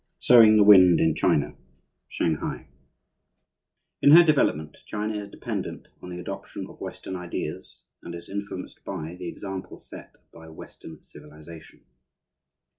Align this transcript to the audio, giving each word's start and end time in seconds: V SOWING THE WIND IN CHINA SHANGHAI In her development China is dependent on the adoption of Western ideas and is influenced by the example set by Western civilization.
V 0.19 0.25
SOWING 0.25 0.57
THE 0.57 0.63
WIND 0.63 0.99
IN 0.99 1.13
CHINA 1.13 1.57
SHANGHAI 2.07 2.65
In 4.01 4.11
her 4.13 4.23
development 4.23 4.77
China 4.87 5.13
is 5.13 5.29
dependent 5.29 5.89
on 6.01 6.09
the 6.09 6.19
adoption 6.19 6.65
of 6.65 6.81
Western 6.81 7.15
ideas 7.15 7.83
and 8.01 8.15
is 8.15 8.27
influenced 8.27 8.83
by 8.83 9.13
the 9.13 9.27
example 9.29 9.77
set 9.77 10.15
by 10.33 10.49
Western 10.49 11.03
civilization. 11.03 11.85